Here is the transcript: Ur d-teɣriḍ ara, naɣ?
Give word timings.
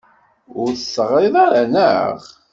Ur 0.61 0.69
d-teɣriḍ 0.73 1.35
ara, 1.45 1.61
naɣ? 1.73 2.17